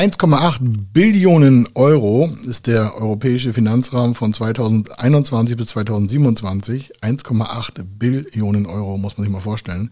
[0.00, 0.60] 1,8
[0.94, 7.02] Billionen Euro ist der europäische Finanzrahmen von 2021 bis 2027.
[7.02, 9.90] 1,8 Billionen Euro muss man sich mal vorstellen.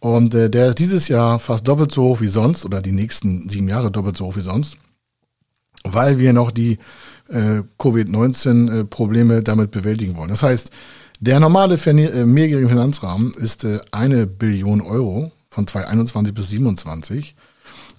[0.00, 3.50] Und äh, der ist dieses Jahr fast doppelt so hoch wie sonst oder die nächsten
[3.50, 4.78] sieben Jahre doppelt so hoch wie sonst,
[5.84, 6.78] weil wir noch die
[7.28, 10.30] äh, Covid-19-Probleme damit bewältigen wollen.
[10.30, 10.70] Das heißt,
[11.20, 17.36] der normale äh, mehrjährige Finanzrahmen ist äh, eine Billion Euro von 2021 bis 2027.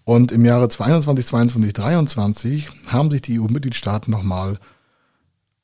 [0.10, 4.58] Und im Jahre 2021, 2022, 2023 haben sich die EU-Mitgliedstaaten nochmal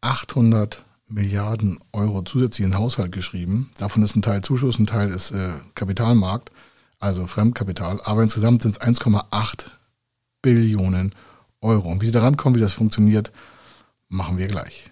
[0.02, 3.72] 800 Milliarden Euro zusätzlich in den Haushalt geschrieben.
[3.80, 6.52] Davon ist ein Teil Zuschuss, ein Teil ist äh, Kapitalmarkt,
[7.00, 8.00] also Fremdkapital.
[8.04, 9.66] Aber insgesamt sind es 1,8
[10.44, 11.16] Billionen
[11.62, 11.90] Euro.
[11.90, 13.32] Und wie sie da rankommen, wie das funktioniert,
[14.10, 14.92] machen wir gleich.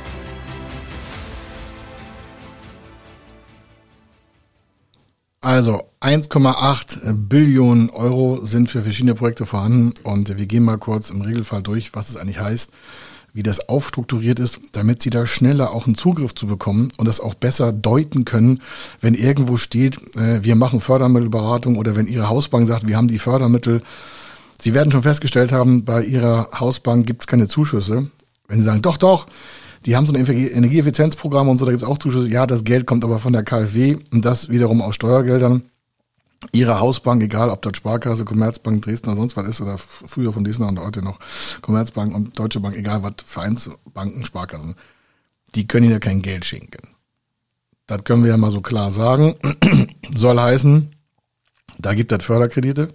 [5.43, 11.21] Also 1,8 Billionen Euro sind für verschiedene Projekte vorhanden und wir gehen mal kurz im
[11.21, 12.71] Regelfall durch, was es eigentlich heißt,
[13.33, 17.19] wie das aufstrukturiert ist, damit Sie da schneller auch einen Zugriff zu bekommen und das
[17.19, 18.61] auch besser deuten können,
[18.99, 23.17] wenn irgendwo steht, äh, wir machen Fördermittelberatung oder wenn Ihre Hausbank sagt, wir haben die
[23.17, 23.81] Fördermittel.
[24.59, 28.11] Sie werden schon festgestellt haben, bei Ihrer Hausbank gibt es keine Zuschüsse.
[28.47, 29.25] Wenn Sie sagen, doch, doch,
[29.85, 32.29] die haben so ein Energieeffizienzprogramm und so, da gibt es auch Zuschüsse.
[32.29, 35.63] Ja, das Geld kommt aber von der KfW und das wiederum aus Steuergeldern.
[36.51, 40.43] Ihre Hausbank, egal ob das Sparkasse, Commerzbank, Dresden oder sonst was ist, oder früher von
[40.43, 41.19] Dresden und heute noch
[41.61, 44.75] Commerzbank und Deutsche Bank, egal was, Vereinsbanken, Sparkassen,
[45.53, 46.95] die können Ihnen ja kein Geld schenken.
[47.85, 49.35] Das können wir ja mal so klar sagen.
[50.15, 50.95] Soll heißen,
[51.77, 52.93] da gibt es Förderkredite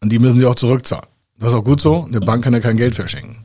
[0.00, 1.06] und die müssen Sie auch zurückzahlen.
[1.38, 2.04] Das ist auch gut so.
[2.04, 3.44] Eine Bank kann ja kein Geld verschenken.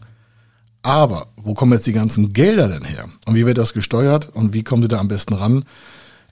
[0.82, 3.10] Aber wo kommen jetzt die ganzen Gelder denn her?
[3.26, 4.30] Und wie wird das gesteuert?
[4.34, 5.66] Und wie kommen Sie da am besten ran?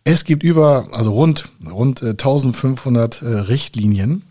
[0.03, 4.23] Es gibt über, also rund, rund 1500 äh, äh, Richtlinien,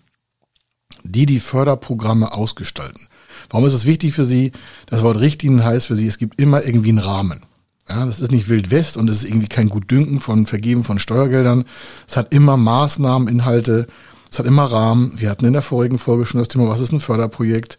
[1.04, 3.08] die die Förderprogramme ausgestalten.
[3.50, 4.52] Warum ist es wichtig für Sie?
[4.86, 7.42] Das Wort Richtlinien heißt für Sie, es gibt immer irgendwie einen Rahmen.
[7.88, 10.98] Ja, das ist nicht Wild West und es ist irgendwie kein Gutdünken von Vergeben von
[10.98, 11.64] Steuergeldern.
[12.08, 13.86] Es hat immer Maßnahmen, Inhalte,
[14.36, 15.12] es hat immer Rahmen.
[15.16, 17.78] Wir hatten in der vorigen Folge schon das Thema, was ist ein Förderprojekt?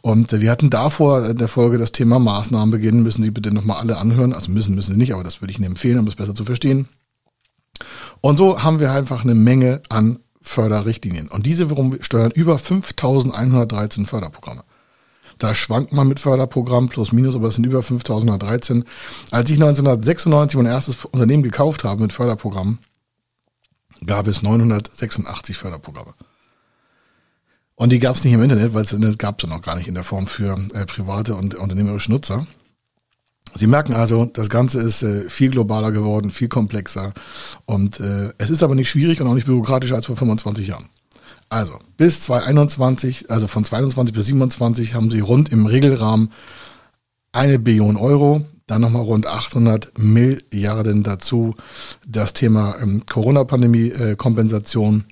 [0.00, 3.04] Und wir hatten davor in der Folge das Thema Maßnahmen beginnen.
[3.04, 4.32] Müssen Sie bitte nochmal alle anhören.
[4.32, 6.44] Also müssen, müssen Sie nicht, aber das würde ich Ihnen empfehlen, um es besser zu
[6.44, 6.88] verstehen.
[8.20, 11.28] Und so haben wir einfach eine Menge an Förderrichtlinien.
[11.28, 14.64] Und diese wiederum steuern über 5113 Förderprogramme.
[15.38, 18.84] Da schwankt man mit Förderprogramm plus minus, aber es sind über 5113.
[19.30, 22.78] Als ich 1996 mein erstes Unternehmen gekauft habe mit Förderprogramm,
[24.04, 26.14] gab es 986 Förderprogramme.
[27.74, 29.88] Und die gab es nicht im Internet, weil es Internet gab es noch gar nicht
[29.88, 32.46] in der Form für äh, private und unternehmerische Nutzer.
[33.54, 37.12] Sie merken also, das Ganze ist äh, viel globaler geworden, viel komplexer.
[37.66, 40.88] Und äh, es ist aber nicht schwierig und auch nicht bürokratischer als vor 25 Jahren.
[41.48, 46.32] Also, bis 2021, also von 22 bis 27 haben sie rund im Regelrahmen
[47.32, 51.54] eine Billion Euro dann nochmal rund 800 Milliarden dazu.
[52.06, 55.04] Das Thema ähm, Corona-Pandemie-Kompensation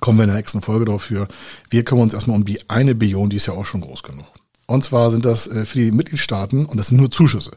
[0.00, 1.28] kommen wir in der nächsten Folge dafür.
[1.68, 4.24] Wir kümmern uns erstmal um die eine Billion, die ist ja auch schon groß genug.
[4.66, 7.52] Und zwar sind das äh, für die Mitgliedstaaten, und das sind nur Zuschüsse.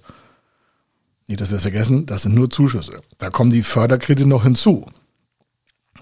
[1.28, 3.00] Nicht, dass wir es vergessen, das sind nur Zuschüsse.
[3.18, 4.86] Da kommen die Förderkredite noch hinzu.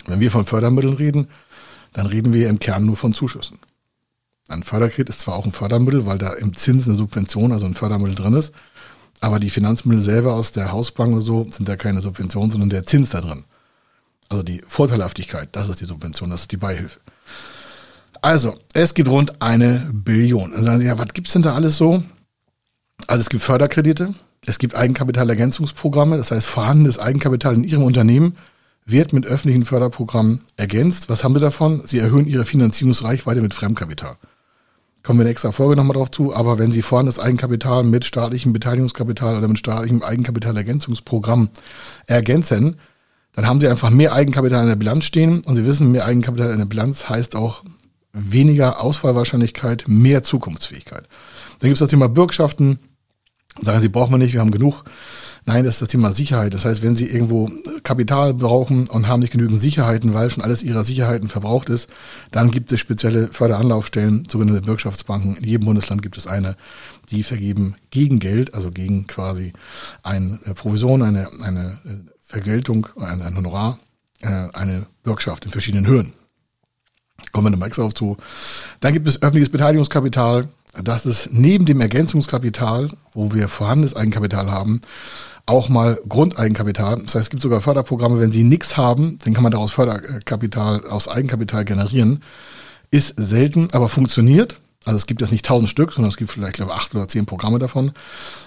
[0.07, 1.27] Wenn wir von Fördermitteln reden,
[1.93, 3.59] dann reden wir im Kern nur von Zuschüssen.
[4.47, 7.75] Ein Förderkredit ist zwar auch ein Fördermittel, weil da im Zins eine Subvention, also ein
[7.75, 8.53] Fördermittel drin ist,
[9.23, 12.85] aber die Finanzmittel selber aus der Hausbank oder so sind ja keine Subvention, sondern der
[12.85, 13.45] Zins da drin.
[14.27, 16.99] Also die Vorteilhaftigkeit, das ist die Subvention, das ist die Beihilfe.
[18.21, 20.51] Also, es gibt rund eine Billion.
[20.51, 22.03] Dann sagen Sie, ja, was gibt's denn da alles so?
[23.07, 24.13] Also es gibt Förderkredite,
[24.45, 28.37] es gibt Eigenkapitalergänzungsprogramme, das heißt vorhandenes Eigenkapital in Ihrem Unternehmen
[28.85, 31.07] wird mit öffentlichen Förderprogrammen ergänzt.
[31.07, 31.81] Was haben Sie davon?
[31.85, 34.17] Sie erhöhen Ihre Finanzierungsreichweite mit Fremdkapital.
[35.03, 36.33] Kommen wir in extra Folge nochmal drauf zu.
[36.33, 41.49] Aber wenn Sie vorhin das Eigenkapital mit staatlichem Beteiligungskapital oder mit staatlichem Eigenkapitalergänzungsprogramm
[42.07, 42.77] ergänzen,
[43.33, 46.51] dann haben sie einfach mehr Eigenkapital in der Bilanz stehen und sie wissen, mehr Eigenkapital
[46.51, 47.63] in der Bilanz heißt auch
[48.13, 51.07] weniger Ausfallwahrscheinlichkeit, mehr Zukunftsfähigkeit.
[51.59, 52.79] Dann gibt es das Thema Bürgschaften.
[53.61, 54.83] Sagen Sie, brauchen wir nicht, wir haben genug.
[55.45, 56.53] Nein, das ist das Thema Sicherheit.
[56.53, 57.51] Das heißt, wenn Sie irgendwo
[57.83, 61.89] Kapital brauchen und haben nicht genügend Sicherheiten, weil schon alles Ihrer Sicherheiten verbraucht ist,
[62.31, 65.35] dann gibt es spezielle Förderanlaufstellen, sogenannte Bürgschaftsbanken.
[65.35, 66.55] In jedem Bundesland gibt es eine,
[67.11, 69.51] die vergeben gegen Geld, also gegen quasi
[70.01, 71.77] eine Provision, eine, eine
[72.21, 73.79] Vergeltung, ein, ein Honorar,
[74.21, 76.13] äh, eine Bürgschaft in verschiedenen Höhen.
[77.31, 78.17] Kommen wir nochmal extra auf zu.
[78.79, 80.47] Dann gibt es öffentliches Beteiligungskapital.
[80.81, 84.81] Das ist neben dem Ergänzungskapital, wo wir vorhandenes Eigenkapital haben,
[85.45, 87.01] auch mal Grundeigenkapital.
[87.03, 90.87] Das heißt, es gibt sogar Förderprogramme, wenn Sie nichts haben, dann kann man daraus Förderkapital
[90.87, 92.23] aus Eigenkapital generieren.
[92.91, 94.59] Ist selten, aber funktioniert.
[94.85, 97.07] Also es gibt jetzt nicht tausend Stück, sondern es gibt vielleicht, glaube ich, acht oder
[97.07, 97.93] zehn Programme davon.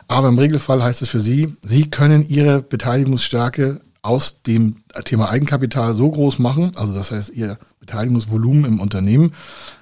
[0.09, 5.95] Aber im Regelfall heißt es für Sie, Sie können Ihre Beteiligungsstärke aus dem Thema Eigenkapital
[5.95, 9.33] so groß machen, also das heißt Ihr Beteiligungsvolumen im Unternehmen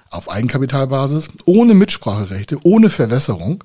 [0.09, 3.63] auf Eigenkapitalbasis, ohne Mitspracherechte, ohne Verwässerung,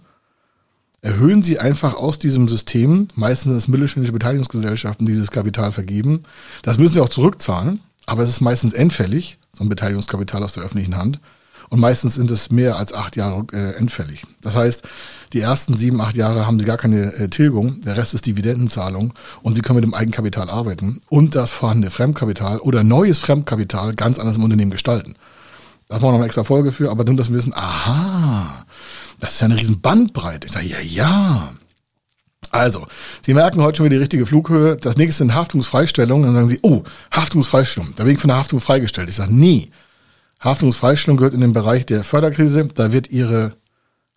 [1.02, 6.24] erhöhen Sie einfach aus diesem System, meistens es mittelständische Beteiligungsgesellschaften, die dieses Kapital vergeben.
[6.62, 10.64] Das müssen Sie auch zurückzahlen, aber es ist meistens endfällig, so ein Beteiligungskapital aus der
[10.64, 11.20] öffentlichen Hand.
[11.70, 14.24] Und meistens sind es mehr als acht Jahre äh, endfällig.
[14.42, 14.82] Das heißt,
[15.32, 19.14] die ersten sieben, acht Jahre haben sie gar keine äh, Tilgung, der Rest ist Dividendenzahlung
[19.42, 24.18] und sie können mit dem Eigenkapital arbeiten und das vorhandene Fremdkapital oder neues Fremdkapital ganz
[24.18, 25.14] anders im Unternehmen gestalten.
[25.88, 28.64] Da haben wir noch eine extra Folge für, aber nur, dass wir wissen, aha,
[29.20, 30.46] das ist ja eine riesen Bandbreite.
[30.46, 31.54] Ich sage, ja, ja.
[32.50, 32.86] Also,
[33.22, 34.76] Sie merken heute schon wieder die richtige Flughöhe.
[34.76, 36.24] Das nächste sind Haftungsfreistellungen.
[36.24, 36.82] Dann sagen Sie, oh,
[37.12, 37.94] Haftungsfreistellung.
[37.96, 39.08] Da bin ich von der Haftung freigestellt.
[39.08, 39.70] Ich sage, nee.
[40.40, 42.68] Haftungsfreistellung gehört in den Bereich der Förderkrise.
[42.74, 43.52] Da wird Ihre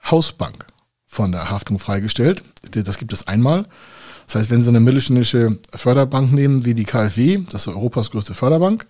[0.10, 0.66] Hausbank
[1.06, 2.44] von der Haftung freigestellt.
[2.72, 3.66] Das gibt es einmal.
[4.26, 8.34] Das heißt, wenn Sie eine mittelständische Förderbank nehmen, wie die KfW, das ist Europas größte
[8.34, 8.86] Förderbank,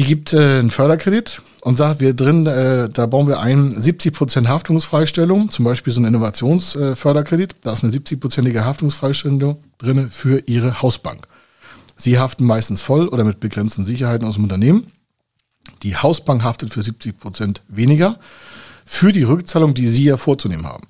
[0.00, 4.48] die gibt äh, einen Förderkredit und sagt, wir drin, äh, da bauen wir ein 70%
[4.48, 11.28] Haftungsfreistellung, zum Beispiel so ein Innovationsförderkredit, da ist eine 70-prozentige Haftungsfreistellung drin für Ihre Hausbank.
[11.98, 14.86] Sie haften meistens voll oder mit begrenzten Sicherheiten aus dem Unternehmen.
[15.82, 18.18] Die Hausbank haftet für 70 Prozent weniger
[18.86, 20.84] für die Rückzahlung, die Sie ja vorzunehmen haben.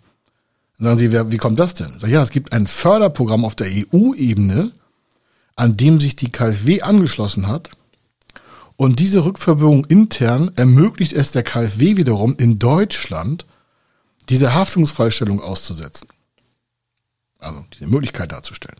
[0.78, 1.98] Dann sagen Sie, wer, wie kommt das denn?
[1.98, 4.70] Sag, ja, es gibt ein Förderprogramm auf der EU-Ebene,
[5.56, 7.70] an dem sich die KfW angeschlossen hat.
[8.80, 13.44] Und diese Rückverbindung intern ermöglicht es der KfW wiederum in Deutschland,
[14.30, 16.08] diese Haftungsfreistellung auszusetzen.
[17.40, 18.78] Also diese Möglichkeit darzustellen.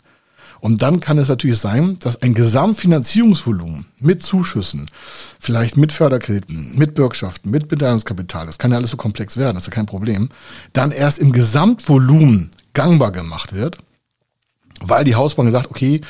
[0.61, 4.91] Und dann kann es natürlich sein, dass ein Gesamtfinanzierungsvolumen mit Zuschüssen,
[5.38, 9.64] vielleicht mit Förderkrediten, mit Bürgschaften, mit Beteiligungskapital, das kann ja alles so komplex werden, das
[9.64, 10.31] ist ja kein Problem,
[10.73, 13.76] dann erst im Gesamtvolumen gangbar gemacht wird,
[14.81, 16.00] weil die Hausbank sagt, okay,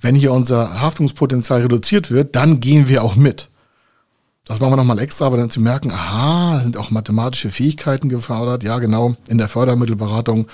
[0.00, 3.50] wenn hier unser Haftungspotenzial reduziert wird, dann gehen wir auch mit.
[4.46, 8.64] Das machen wir nochmal extra, aber dann zu merken, aha, sind auch mathematische Fähigkeiten gefordert.
[8.64, 10.48] Ja, genau, in der Fördermittelberatung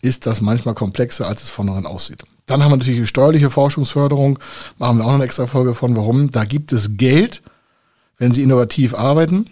[0.00, 2.22] ist das manchmal komplexer, als es vornherein aussieht.
[2.46, 4.38] Dann haben wir natürlich die steuerliche Forschungsförderung,
[4.78, 6.30] machen wir auch noch eine extra Folge von, warum.
[6.30, 7.42] Da gibt es Geld,
[8.16, 9.50] wenn Sie innovativ arbeiten.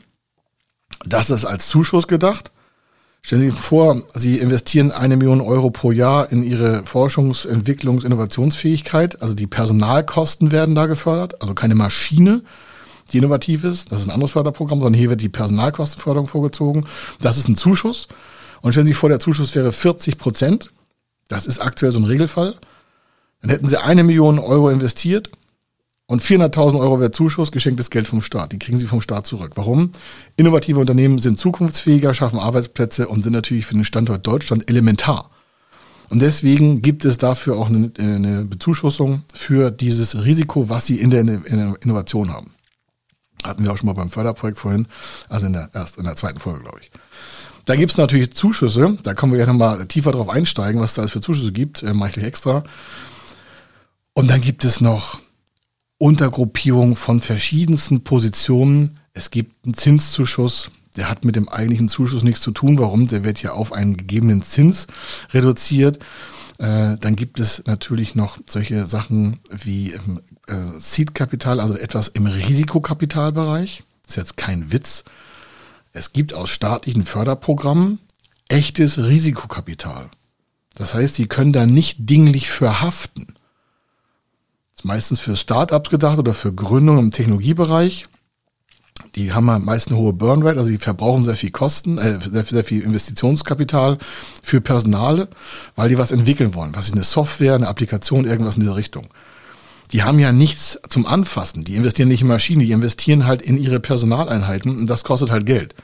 [1.04, 2.52] Das ist als Zuschuss gedacht.
[3.22, 8.04] Stellen Sie sich vor, Sie investieren eine Million Euro pro Jahr in Ihre Forschungs-, Entwicklungs-,
[8.04, 9.20] Innovationsfähigkeit.
[9.20, 12.42] Also die Personalkosten werden da gefördert, also keine Maschine,
[13.12, 13.92] die innovativ ist.
[13.92, 16.86] Das ist ein anderes Förderprogramm, sondern hier wird die Personalkostenförderung vorgezogen.
[17.20, 18.08] Das ist ein Zuschuss.
[18.62, 20.70] Und stellen Sie sich vor, der Zuschuss wäre 40 Prozent.
[21.28, 22.56] Das ist aktuell so ein Regelfall.
[23.42, 25.30] Dann hätten sie eine Million Euro investiert
[26.10, 28.50] und 400.000 Euro wäre Zuschuss, geschenktes Geld vom Staat.
[28.50, 29.52] Die kriegen sie vom Staat zurück.
[29.54, 29.92] Warum?
[30.36, 35.30] Innovative Unternehmen sind zukunftsfähiger, schaffen Arbeitsplätze und sind natürlich für den Standort Deutschland elementar.
[36.08, 41.20] Und deswegen gibt es dafür auch eine, Bezuschussung für dieses Risiko, was sie in der,
[41.20, 42.54] in der Innovation haben.
[43.44, 44.88] Hatten wir auch schon mal beim Förderprojekt vorhin,
[45.28, 46.90] also in der, erst in der zweiten Folge, glaube ich.
[47.66, 51.02] Da gibt es natürlich Zuschüsse, da können wir ja nochmal tiefer drauf einsteigen, was da
[51.02, 52.64] alles für Zuschüsse gibt, äh, mache ich gleich extra.
[54.12, 55.20] Und dann gibt es noch
[56.00, 58.98] Untergruppierungen von verschiedensten Positionen.
[59.12, 62.78] Es gibt einen Zinszuschuss, der hat mit dem eigentlichen Zuschuss nichts zu tun.
[62.78, 63.06] Warum?
[63.06, 64.86] Der wird ja auf einen gegebenen Zins
[65.34, 65.98] reduziert.
[66.56, 72.24] Äh, dann gibt es natürlich noch solche Sachen wie ähm, äh, Seed-Kapital, also etwas im
[72.24, 73.84] Risikokapitalbereich.
[74.08, 75.04] Ist jetzt kein Witz.
[75.92, 77.98] Es gibt aus staatlichen Förderprogrammen
[78.48, 80.10] echtes Risikokapital.
[80.76, 83.34] Das heißt, Sie können da nicht dinglich für haften
[84.84, 88.06] meistens für Startups gedacht oder für Gründungen im Technologiebereich.
[89.14, 92.64] Die haben meist eine hohe Burnrate, also die verbrauchen sehr viel Kosten, äh, sehr, sehr
[92.64, 93.98] viel Investitionskapital
[94.42, 95.28] für Personale,
[95.74, 96.76] weil die was entwickeln wollen.
[96.76, 99.08] Was ist eine Software, eine Applikation, irgendwas in dieser Richtung.
[99.92, 101.64] die haben ja nichts zum Anfassen.
[101.64, 105.46] Die investieren nicht in Maschinen, die investieren halt in ihre Personaleinheiten und das kostet halt
[105.46, 105.74] Geld.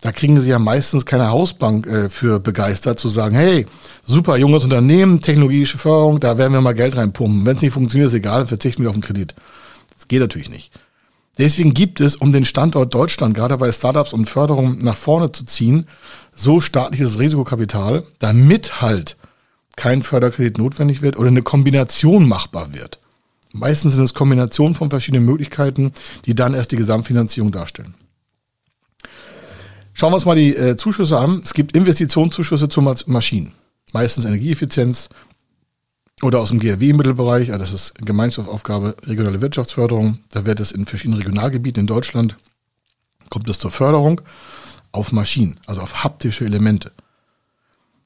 [0.00, 3.66] Da kriegen sie ja meistens keine Hausbank äh, für begeistert, zu sagen, hey,
[4.04, 7.44] super, junges Unternehmen, technologische Förderung, da werden wir mal Geld reinpumpen.
[7.44, 9.34] Wenn es nicht funktioniert, ist egal, verzichten wir auf den Kredit.
[9.94, 10.70] Das geht natürlich nicht.
[11.36, 15.44] Deswegen gibt es, um den Standort Deutschland, gerade bei Startups und Förderung nach vorne zu
[15.44, 15.86] ziehen,
[16.34, 19.16] so staatliches Risikokapital, damit halt
[19.76, 22.98] kein Förderkredit notwendig wird oder eine Kombination machbar wird.
[23.52, 25.92] Meistens sind es Kombinationen von verschiedenen Möglichkeiten,
[26.26, 27.94] die dann erst die Gesamtfinanzierung darstellen.
[29.98, 31.40] Schauen wir uns mal die äh, Zuschüsse an.
[31.42, 33.54] Es gibt Investitionszuschüsse zu Maschinen.
[33.92, 35.08] Meistens Energieeffizienz
[36.22, 37.50] oder aus dem GRW-Mittelbereich.
[37.50, 40.20] Also das ist Gemeinschaftsaufgabe regionale Wirtschaftsförderung.
[40.30, 42.36] Da wird es in verschiedenen Regionalgebieten in Deutschland,
[43.28, 44.20] kommt es zur Förderung
[44.92, 46.92] auf Maschinen, also auf haptische Elemente.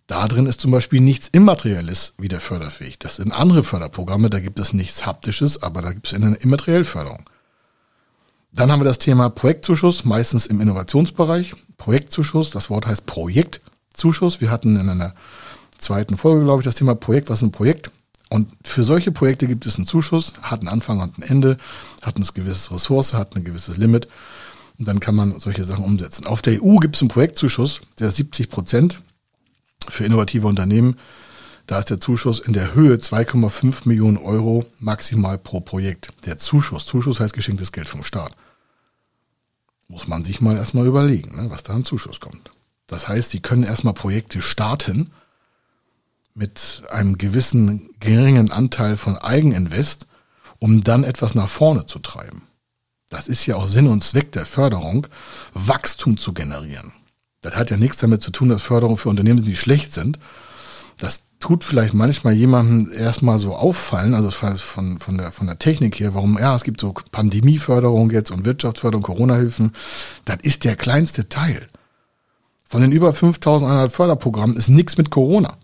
[0.06, 3.00] Da drin ist zum Beispiel nichts Immaterielles wieder förderfähig.
[3.00, 7.28] Das sind andere Förderprogramme, da gibt es nichts Haptisches, aber da gibt es eine Immateriellförderung.
[8.52, 11.54] Dann haben wir das Thema Projektzuschuss, meistens im Innovationsbereich.
[11.78, 14.40] Projektzuschuss, das Wort heißt Projektzuschuss.
[14.40, 15.14] Wir hatten in einer
[15.78, 17.30] zweiten Folge, glaube ich, das Thema Projekt.
[17.30, 17.90] Was ist ein Projekt?
[18.28, 21.56] Und für solche Projekte gibt es einen Zuschuss, hat einen Anfang und ein Ende,
[22.02, 24.08] hat eine gewisse Ressource, hat ein gewisses Limit.
[24.78, 26.26] Und dann kann man solche Sachen umsetzen.
[26.26, 29.02] Auf der EU gibt es einen Projektzuschuss, der ist 70 Prozent
[29.88, 30.96] für innovative Unternehmen.
[31.66, 36.12] Da ist der Zuschuss in der Höhe 2,5 Millionen Euro maximal pro Projekt.
[36.26, 38.34] Der Zuschuss, Zuschuss heißt geschenktes Geld vom Staat.
[39.88, 42.50] Muss man sich mal erstmal überlegen, ne, was da an Zuschuss kommt.
[42.86, 45.10] Das heißt, Sie können erstmal Projekte starten
[46.34, 50.06] mit einem gewissen geringen Anteil von Eigeninvest,
[50.58, 52.48] um dann etwas nach vorne zu treiben.
[53.10, 55.06] Das ist ja auch Sinn und Zweck der Förderung,
[55.52, 56.92] Wachstum zu generieren.
[57.42, 60.18] Das hat ja nichts damit zu tun, dass Förderungen für Unternehmen die schlecht sind.
[60.96, 65.98] Das tut vielleicht manchmal jemandem erstmal so auffallen, also von, von, der, von der Technik
[65.98, 69.72] her, warum, ja, es gibt so Pandemieförderung jetzt und Wirtschaftsförderung, Corona-Hilfen.
[70.24, 71.66] Das ist der kleinste Teil.
[72.64, 75.58] Von den über 5100 Förderprogrammen ist nichts mit Corona.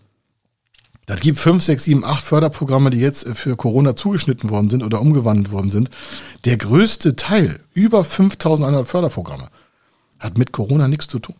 [1.06, 5.00] Das gibt 5, 6, 7, 8 Förderprogramme, die jetzt für Corona zugeschnitten worden sind oder
[5.00, 5.90] umgewandelt worden sind.
[6.44, 9.48] Der größte Teil, über 5100 Förderprogramme,
[10.18, 11.36] hat mit Corona nichts zu tun.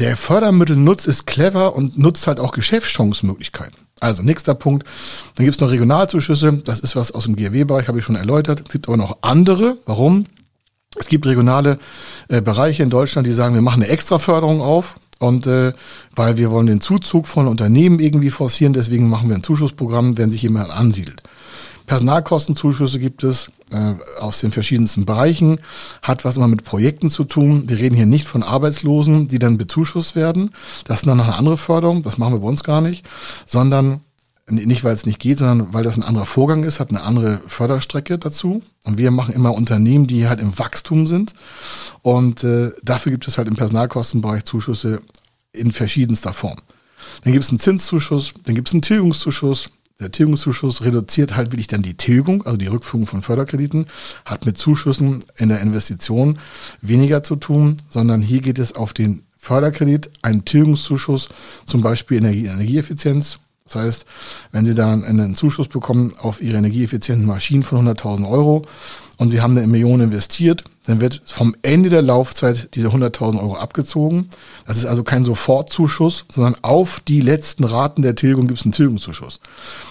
[0.00, 3.80] Wer Fördermittel nutzt, ist clever und nutzt halt auch Geschäftschancemöglichkeiten.
[3.98, 4.86] Also nächster Punkt.
[5.34, 6.62] Dann gibt es noch Regionalzuschüsse.
[6.64, 8.60] Das ist was aus dem GRW-Bereich, habe ich schon erläutert.
[8.60, 9.76] Es gibt aber noch andere.
[9.86, 10.26] Warum?
[10.96, 11.80] Es gibt regionale
[12.28, 15.00] äh, Bereiche in Deutschland, die sagen, wir machen eine Extraförderung auf.
[15.18, 15.72] Und äh,
[16.14, 20.30] weil wir wollen den Zuzug von Unternehmen irgendwie forcieren, deswegen machen wir ein Zuschussprogramm, wenn
[20.30, 21.24] sich jemand ansiedelt.
[21.88, 25.58] Personalkostenzuschüsse gibt es äh, aus den verschiedensten Bereichen,
[26.02, 27.64] hat was immer mit Projekten zu tun.
[27.66, 30.52] Wir reden hier nicht von Arbeitslosen, die dann bezuschusst werden.
[30.84, 33.08] Das ist dann noch eine andere Förderung, das machen wir bei uns gar nicht,
[33.46, 34.00] sondern
[34.50, 37.40] nicht, weil es nicht geht, sondern weil das ein anderer Vorgang ist, hat eine andere
[37.46, 38.62] Förderstrecke dazu.
[38.84, 41.34] Und wir machen immer Unternehmen, die halt im Wachstum sind.
[42.02, 45.00] Und äh, dafür gibt es halt im Personalkostenbereich Zuschüsse
[45.52, 46.58] in verschiedenster Form.
[47.24, 51.66] Dann gibt es einen Zinszuschuss, dann gibt es einen Tilgungszuschuss, der Tilgungszuschuss reduziert halt wirklich
[51.66, 53.86] dann die Tilgung, also die Rückführung von Förderkrediten,
[54.24, 56.38] hat mit Zuschüssen in der Investition
[56.80, 61.28] weniger zu tun, sondern hier geht es auf den Förderkredit, einen Tilgungszuschuss,
[61.64, 63.38] zum Beispiel Energie, Energieeffizienz.
[63.64, 64.06] Das heißt,
[64.52, 68.66] wenn Sie dann einen Zuschuss bekommen auf Ihre energieeffizienten Maschinen von 100.000 Euro,
[69.18, 73.56] und Sie haben eine Million investiert, dann wird vom Ende der Laufzeit diese 100.000 Euro
[73.56, 74.30] abgezogen.
[74.66, 78.72] Das ist also kein Sofortzuschuss, sondern auf die letzten Raten der Tilgung gibt es einen
[78.72, 79.40] Tilgungszuschuss.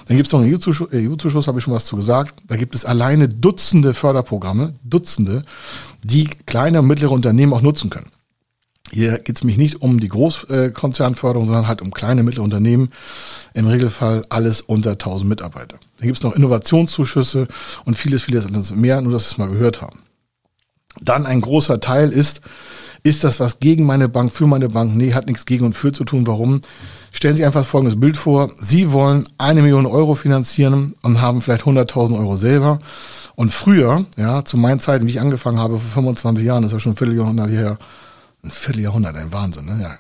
[0.08, 2.42] Dann gibt es noch einen EU-Zuschuss, EU habe ich schon was zu gesagt.
[2.48, 5.44] Da gibt es alleine Dutzende Förderprogramme, Dutzende,
[6.04, 8.12] die kleine und mittlere Unternehmen auch nutzen können.
[8.92, 12.90] Hier geht es mich nicht um die Großkonzernförderung, sondern halt um kleine, mittlere Unternehmen.
[13.54, 15.78] Im Regelfall alles unter 1000 Mitarbeiter.
[15.98, 17.48] Dann gibt es noch Innovationszuschüsse
[17.86, 20.00] und vieles, vieles anderes mehr, nur dass wir es mal gehört haben.
[21.02, 22.42] Dann ein großer Teil ist,
[23.04, 24.96] ist das was gegen meine Bank, für meine Bank?
[24.96, 26.26] Nee, hat nichts gegen und für zu tun.
[26.26, 26.62] Warum?
[27.12, 28.52] Stellen Sie einfach folgendes Bild vor.
[28.60, 32.80] Sie wollen eine Million Euro finanzieren und haben vielleicht 100.000 Euro selber.
[33.36, 36.74] Und früher, ja, zu meinen Zeiten, wie ich angefangen habe, vor 25 Jahren, das ist
[36.74, 37.78] ja schon ein Vierteljahrhundert her,
[38.44, 39.80] ein Vierteljahrhundert, ein Wahnsinn, ne?
[39.82, 39.98] Ja.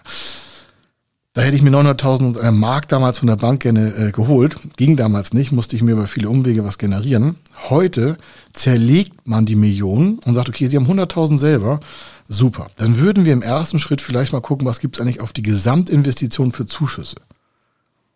[1.38, 4.58] Da hätte ich mir 900.000 äh, Mark damals von der Bank gerne äh, geholt.
[4.76, 7.36] Ging damals nicht, musste ich mir über viele Umwege was generieren.
[7.70, 8.18] Heute
[8.54, 11.80] zerlegt man die Millionen und sagt, okay, Sie haben 100.000 selber.
[12.28, 12.72] Super.
[12.78, 15.44] Dann würden wir im ersten Schritt vielleicht mal gucken, was gibt es eigentlich auf die
[15.44, 17.18] Gesamtinvestition für Zuschüsse.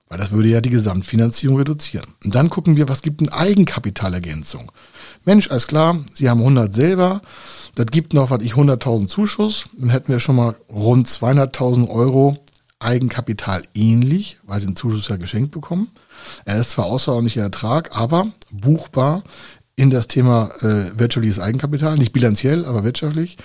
[0.10, 2.08] Weil das würde ja die Gesamtfinanzierung reduzieren.
[2.24, 4.72] Und dann gucken wir, was gibt eine Eigenkapitalergänzung.
[5.26, 7.22] Mensch, alles klar, Sie haben 100 selber.
[7.76, 9.70] Das gibt noch, was ich 100.000 Zuschuss.
[9.78, 12.38] Dann hätten wir schon mal rund 200.000 Euro
[12.80, 15.90] Eigenkapital ähnlich, weil sie einen Zuschuss ja geschenkt bekommen.
[16.46, 19.24] Er ist zwar außerordentlicher Ertrag, aber buchbar
[19.76, 23.38] in das Thema äh, wirtschaftliches Eigenkapital, nicht bilanziell, aber wirtschaftlich.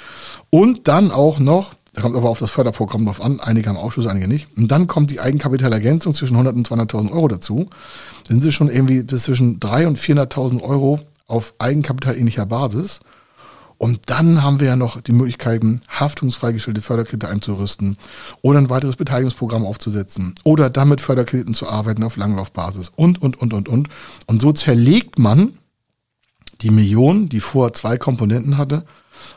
[0.51, 4.07] Und dann auch noch, da kommt aber auf das Förderprogramm drauf an, einige haben Ausschuss,
[4.07, 4.49] einige nicht.
[4.57, 7.71] Und dann kommt die Eigenkapitalergänzung zwischen 100 und 200.000 Euro dazu.
[8.27, 13.01] Sind sie schon irgendwie bis zwischen 300.000 und 400.000 Euro auf Eigenkapitalähnlicher Basis.
[13.79, 17.99] Und dann haben wir ja noch die Möglichkeiten, haftungsfreigestellte Förderkredite einzurüsten
[18.41, 23.53] oder ein weiteres Beteiligungsprogramm aufzusetzen oder damit Förderkrediten zu arbeiten auf Langlaufbasis und, und, und,
[23.53, 23.89] und, und.
[24.27, 25.59] Und so zerlegt man
[26.63, 28.85] die Million, die vorher zwei Komponenten hatte,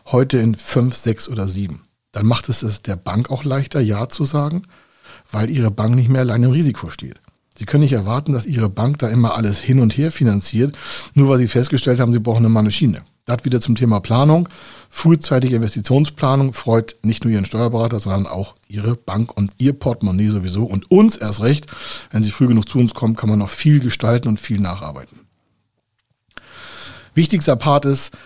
[0.05, 1.87] heute in fünf, sechs oder sieben.
[2.11, 4.63] Dann macht es es der Bank auch leichter, Ja zu sagen,
[5.31, 7.19] weil ihre Bank nicht mehr allein im Risiko steht.
[7.59, 10.77] Sie können nicht erwarten, dass Ihre Bank da immer alles hin und her finanziert,
[11.13, 13.03] nur weil Sie festgestellt haben, Sie brauchen eine Maschine.
[13.29, 14.49] Das wieder zum Thema Planung.
[14.89, 20.63] Frühzeitige Investitionsplanung freut nicht nur Ihren Steuerberater, sondern auch Ihre Bank und Ihr Portemonnaie sowieso
[20.63, 21.67] und uns erst recht.
[22.09, 25.19] Wenn Sie früh genug zu uns kommen, kann man noch viel gestalten und viel nacharbeiten.
[27.13, 28.17] Wichtigster Part ist,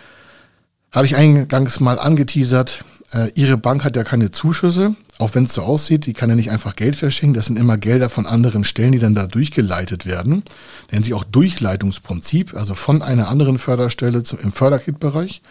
[0.94, 5.54] habe ich eingangs mal angeteasert, äh, Ihre Bank hat ja keine Zuschüsse, auch wenn es
[5.54, 8.66] so aussieht, die kann ja nicht einfach Geld verschenken, das sind immer Gelder von anderen
[8.66, 10.44] Stellen, die dann da durchgeleitet werden.
[10.92, 15.42] Nennen sie auch Durchleitungsprinzip, also von einer anderen Förderstelle zum, im Förderkitbereich.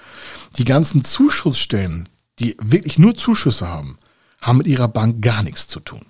[0.59, 3.97] Die ganzen Zuschussstellen, die wirklich nur Zuschüsse haben,
[4.41, 6.07] haben mit ihrer Bank gar nichts zu tun.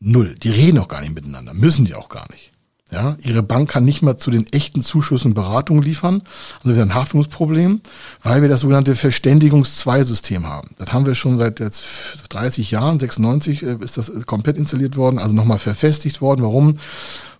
[0.00, 0.34] Null.
[0.42, 2.51] Die reden auch gar nicht miteinander, müssen die auch gar nicht.
[2.92, 6.22] Ja, ihre Bank kann nicht mal zu den echten Zuschüssen Beratung liefern.
[6.58, 7.80] Also wieder ein Haftungsproblem,
[8.22, 10.74] weil wir das sogenannte Verständigungs-2-System haben.
[10.78, 11.82] Das haben wir schon seit jetzt
[12.28, 16.42] 30 Jahren, 96 äh, ist das komplett installiert worden, also nochmal verfestigt worden.
[16.42, 16.78] Warum?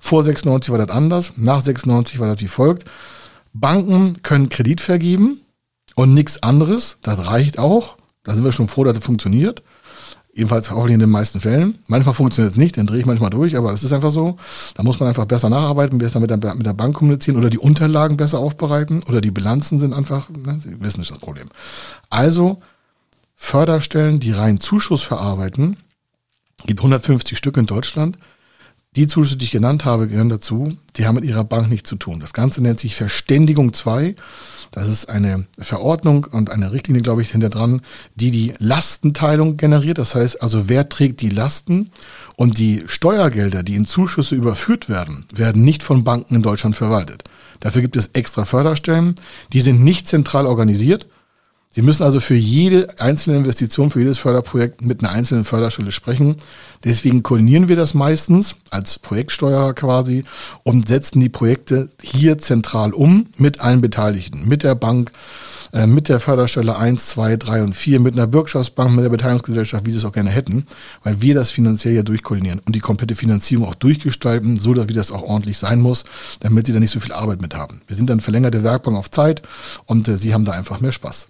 [0.00, 2.88] Vor 96 war das anders, nach 96 war das wie folgt.
[3.52, 5.42] Banken können Kredit vergeben
[5.94, 6.97] und nichts anderes.
[7.02, 7.99] Das reicht auch.
[8.25, 9.62] Da sind wir schon froh, dass das funktioniert.
[10.34, 11.78] Jedenfalls hoffentlich in den meisten Fällen.
[11.88, 14.38] Manchmal funktioniert es nicht, dann drehe ich manchmal durch, aber es ist einfach so.
[14.75, 17.58] Da muss man einfach besser nacharbeiten, besser mit der, mit der Bank kommunizieren oder die
[17.58, 21.49] Unterlagen besser aufbereiten oder die Bilanzen sind einfach, ne, Sie wissen nicht das Problem.
[22.08, 22.62] Also
[23.36, 25.76] Förderstellen, die rein Zuschuss verarbeiten,
[26.64, 28.16] gibt 150 Stück in Deutschland.
[28.95, 30.76] Die Zuschüsse, die ich genannt habe, gehören dazu.
[30.97, 32.21] Die haben mit ihrer Bank nichts zu tun.
[32.21, 34.15] Das Ganze nennt sich Verständigung 2.
[34.71, 37.81] Das ist eine Verordnung und eine Richtlinie, glaube ich, hinter dran,
[38.17, 39.97] die die Lastenteilung generiert.
[39.97, 41.91] Das heißt also, wer trägt die Lasten?
[42.37, 47.25] Und die Steuergelder, die in Zuschüsse überführt werden, werden nicht von Banken in Deutschland verwaltet.
[47.61, 49.15] Dafür gibt es extra Förderstellen.
[49.55, 51.07] Die sind nicht zentral organisiert,
[51.75, 56.37] Sie müssen also für jede einzelne Investition, für jedes Förderprojekt mit einer einzelnen Förderstelle sprechen.
[56.85, 60.25] Deswegen koordinieren wir das meistens als Projektsteuerer quasi
[60.65, 65.13] und setzen die Projekte hier zentral um mit allen Beteiligten, mit der Bank,
[65.73, 69.87] äh, mit der Förderstelle 1, 2, 3 und 4, mit einer Bürgschaftsbank, mit der Beteiligungsgesellschaft,
[69.87, 70.67] wie sie es auch gerne hätten,
[71.02, 74.93] weil wir das finanziell ja durchkoordinieren und die komplette Finanzierung auch durchgestalten, so dass wie
[74.93, 76.04] das auch ordentlich sein muss,
[76.41, 77.80] damit sie da nicht so viel Arbeit mit haben.
[77.87, 79.41] Wir sind dann verlängerte Werkbank auf Zeit
[79.87, 81.28] und äh, sie haben da einfach mehr Spaß.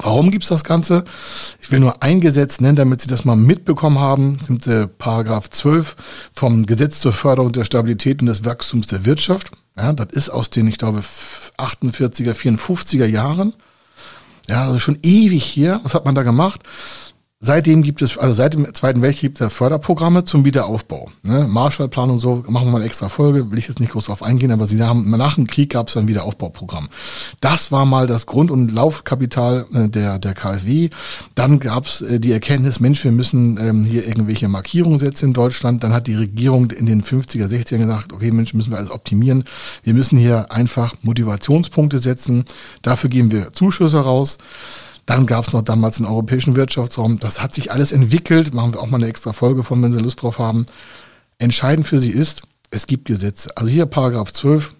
[0.00, 1.04] Warum gibt's das Ganze?
[1.60, 4.38] Ich will nur ein Gesetz nennen, damit Sie das mal mitbekommen haben.
[4.38, 5.96] Das sind äh, Paragraph 12
[6.32, 9.50] vom Gesetz zur Förderung der Stabilität und des Wachstums der Wirtschaft.
[9.76, 13.54] Ja, das ist aus den, ich glaube, 48er, 54er Jahren.
[14.48, 15.80] Ja, also schon ewig hier.
[15.82, 16.62] Was hat man da gemacht?
[17.40, 21.08] Seitdem gibt es, also seit dem Zweiten Weltkrieg gibt es Förderprogramme zum Wiederaufbau.
[21.22, 21.46] Ne?
[21.48, 24.24] Marshallplan und so, machen wir mal eine extra Folge, will ich jetzt nicht groß drauf
[24.24, 26.88] eingehen, aber sie haben, nach dem Krieg gab es ein Wiederaufbauprogramm.
[27.40, 30.90] Das war mal das Grund- und Laufkapital äh, der, der KfW.
[31.36, 35.32] Dann gab es äh, die Erkenntnis, Mensch, wir müssen ähm, hier irgendwelche Markierungen setzen in
[35.32, 35.84] Deutschland.
[35.84, 39.44] Dann hat die Regierung in den 50er, 60er gesagt, okay, Mensch, müssen wir alles optimieren.
[39.84, 42.46] Wir müssen hier einfach Motivationspunkte setzen.
[42.82, 44.38] Dafür geben wir Zuschüsse raus.
[45.08, 47.18] Dann gab es noch damals den europäischen Wirtschaftsraum.
[47.18, 48.52] Das hat sich alles entwickelt.
[48.52, 50.66] Machen wir auch mal eine extra Folge von, wenn Sie Lust drauf haben.
[51.38, 53.56] Entscheidend für Sie ist, es gibt Gesetze.
[53.56, 54.74] Also hier Paragraph 12,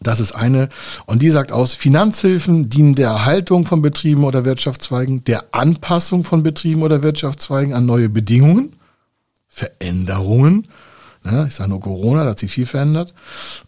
[0.00, 0.70] das ist eine.
[1.04, 6.42] Und die sagt aus, Finanzhilfen dienen der Erhaltung von Betrieben oder Wirtschaftszweigen, der Anpassung von
[6.42, 8.76] Betrieben oder Wirtschaftszweigen an neue Bedingungen,
[9.46, 10.68] Veränderungen,
[11.22, 13.12] ja, ich sage nur Corona, da hat sich viel verändert,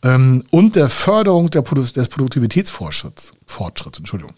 [0.05, 4.35] ähm, und der Förderung der des Produktivitätsfortschritts, Fortschritts, Entschuldigung.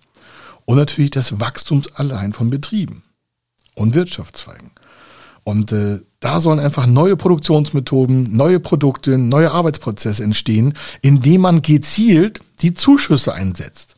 [0.65, 3.03] Und natürlich des Wachstums allein von Betrieben
[3.75, 4.71] und Wirtschaftszweigen.
[5.45, 12.41] Und äh, da sollen einfach neue Produktionsmethoden, neue Produkte, neue Arbeitsprozesse entstehen, indem man gezielt
[12.61, 13.97] die Zuschüsse einsetzt.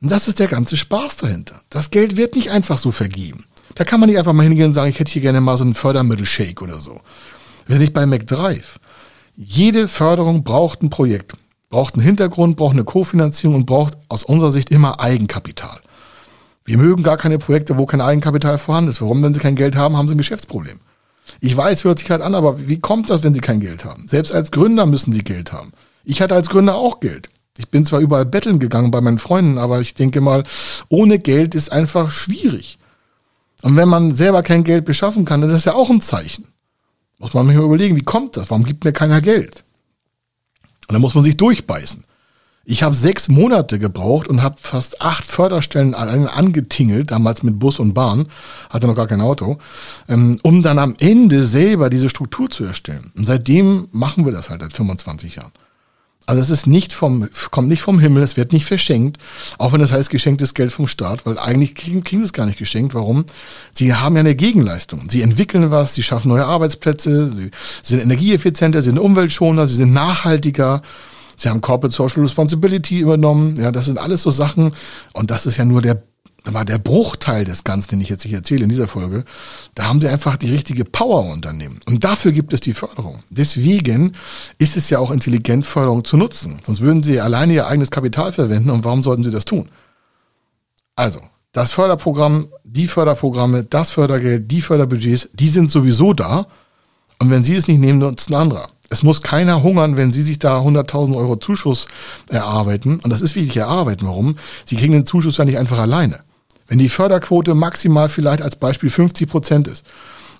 [0.00, 1.60] Und das ist der ganze Spaß dahinter.
[1.70, 3.46] Das Geld wird nicht einfach so vergeben.
[3.74, 5.64] Da kann man nicht einfach mal hingehen und sagen, ich hätte hier gerne mal so
[5.64, 7.00] einen Fördermittelshake oder so.
[7.66, 8.78] Wir sind nicht bei McDrive.
[9.34, 11.34] Jede Förderung braucht ein Projekt
[11.70, 15.80] braucht einen Hintergrund, braucht eine Kofinanzierung und braucht aus unserer Sicht immer Eigenkapital.
[16.64, 19.00] Wir mögen gar keine Projekte, wo kein Eigenkapital vorhanden ist.
[19.00, 19.22] Warum?
[19.22, 20.80] Wenn sie kein Geld haben, haben sie ein Geschäftsproblem.
[21.40, 24.08] Ich weiß, hört sich halt an, aber wie kommt das, wenn sie kein Geld haben?
[24.08, 25.72] Selbst als Gründer müssen sie Geld haben.
[26.04, 27.28] Ich hatte als Gründer auch Geld.
[27.58, 30.44] Ich bin zwar überall betteln gegangen bei meinen Freunden, aber ich denke mal,
[30.88, 32.78] ohne Geld ist einfach schwierig.
[33.62, 36.48] Und wenn man selber kein Geld beschaffen kann, dann ist das ja auch ein Zeichen.
[37.18, 38.50] Muss man sich mal überlegen, wie kommt das?
[38.50, 39.64] Warum gibt mir keiner Geld?
[40.88, 42.04] Und dann muss man sich durchbeißen.
[42.70, 47.78] Ich habe sechs Monate gebraucht und habe fast acht Förderstellen alleine angetingelt, damals mit Bus
[47.78, 48.26] und Bahn,
[48.68, 49.58] hatte noch gar kein Auto,
[50.06, 53.10] ähm, um dann am Ende selber diese Struktur zu erstellen.
[53.16, 55.52] Und seitdem machen wir das halt seit 25 Jahren.
[56.28, 59.16] Also es ist nicht vom, kommt nicht vom Himmel, es wird nicht verschenkt,
[59.56, 62.34] auch wenn es das heißt geschenktes Geld vom Staat, weil eigentlich kriegen, kriegen sie es
[62.34, 62.92] gar nicht geschenkt.
[62.92, 63.24] Warum?
[63.72, 65.08] Sie haben ja eine Gegenleistung.
[65.08, 67.50] Sie entwickeln was, sie schaffen neue Arbeitsplätze, sie,
[67.82, 70.82] sie sind energieeffizienter, sie sind umweltschonender, sie sind nachhaltiger.
[71.34, 73.56] Sie haben Corporate Social Responsibility übernommen.
[73.56, 74.74] Ja, das sind alles so Sachen.
[75.14, 76.02] Und das ist ja nur der,
[76.54, 79.24] war der Bruchteil des Ganzen, den ich jetzt nicht erzähle in dieser Folge.
[79.74, 81.80] Da haben sie einfach die richtige Power unternehmen.
[81.86, 83.22] Und dafür gibt es die Förderung.
[83.30, 84.14] Deswegen
[84.58, 86.60] ist es ja auch intelligent, Förderung zu nutzen.
[86.64, 88.70] Sonst würden sie alleine ihr eigenes Kapital verwenden.
[88.70, 89.68] Und warum sollten sie das tun?
[90.96, 91.20] Also,
[91.52, 96.46] das Förderprogramm, die Förderprogramme, das Fördergeld, die Förderbudgets, die sind sowieso da.
[97.18, 98.68] Und wenn Sie es nicht nehmen, nutzt ein anderer.
[98.90, 101.88] Es muss keiner hungern, wenn Sie sich da 100.000 Euro Zuschuss
[102.28, 103.00] erarbeiten.
[103.00, 104.06] Und das ist wichtig erarbeiten.
[104.06, 104.36] Warum?
[104.64, 106.20] Sie kriegen den Zuschuss ja nicht einfach alleine.
[106.68, 109.86] Wenn die Förderquote maximal vielleicht als Beispiel 50 Prozent ist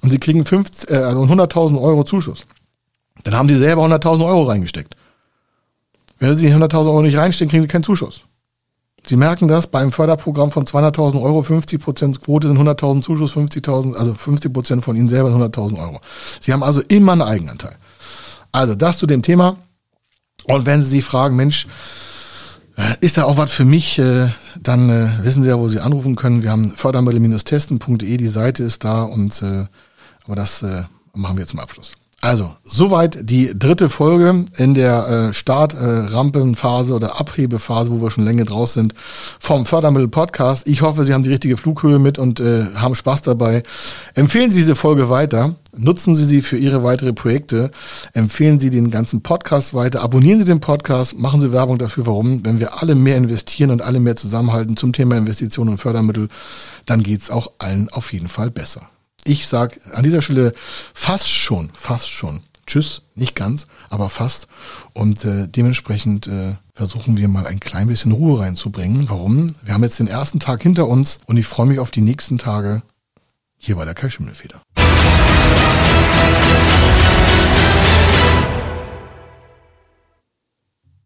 [0.02, 2.44] und Sie kriegen 50, äh, also 100.000 Euro Zuschuss,
[3.24, 4.94] dann haben Sie selber 100.000 Euro reingesteckt.
[6.18, 8.22] Wenn Sie 100.000 Euro nicht reinstecken, kriegen Sie keinen Zuschuss.
[9.06, 13.94] Sie merken das beim Förderprogramm von 200.000 Euro, 50 Prozent Quote sind 100.000 Zuschuss, 50.000,
[13.94, 16.00] also 50 Prozent von Ihnen selber 100.000 Euro.
[16.40, 17.76] Sie haben also immer einen Eigenanteil.
[18.52, 19.56] Also das zu dem Thema.
[20.46, 21.66] Und wenn Sie sich fragen, Mensch,
[23.00, 24.28] ist da auch was für mich, äh,
[24.62, 26.42] dann äh, wissen Sie ja, wo Sie anrufen können.
[26.42, 29.42] Wir haben fördermittel-testen.de, die Seite ist da und
[30.24, 30.64] aber das
[31.14, 31.94] machen wir zum Abschluss.
[32.20, 38.24] Also, soweit die dritte Folge in der äh, Startrampenphase äh, oder Abhebephase, wo wir schon
[38.24, 38.92] länger draus sind,
[39.38, 40.66] vom Fördermittel Podcast.
[40.66, 43.62] Ich hoffe, Sie haben die richtige Flughöhe mit und äh, haben Spaß dabei.
[44.14, 45.54] Empfehlen Sie diese Folge weiter.
[45.76, 47.70] Nutzen Sie sie für Ihre weitere Projekte.
[48.14, 50.02] Empfehlen Sie den ganzen Podcast weiter.
[50.02, 51.16] Abonnieren Sie den Podcast.
[51.16, 52.08] Machen Sie Werbung dafür.
[52.08, 52.44] Warum?
[52.44, 56.30] Wenn wir alle mehr investieren und alle mehr zusammenhalten zum Thema Investitionen und Fördermittel,
[56.84, 58.88] dann geht's auch allen auf jeden Fall besser.
[59.24, 60.52] Ich sage an dieser Stelle
[60.94, 62.42] fast schon, fast schon.
[62.66, 64.46] Tschüss, nicht ganz, aber fast.
[64.92, 69.08] Und äh, dementsprechend äh, versuchen wir mal ein klein bisschen Ruhe reinzubringen.
[69.08, 69.54] Warum?
[69.62, 72.36] Wir haben jetzt den ersten Tag hinter uns und ich freue mich auf die nächsten
[72.36, 72.82] Tage
[73.56, 74.60] hier bei der Kalkschimmelfeder.